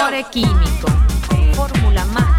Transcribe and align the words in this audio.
Amore 0.00 0.24
químico, 0.32 0.88
fórmula 1.54 2.04
más. 2.06 2.33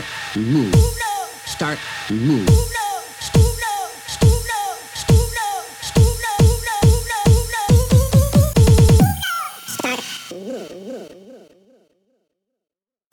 Start, 0.00 0.36
move, 0.36 0.74
start, 1.44 1.78
move. 2.10 2.89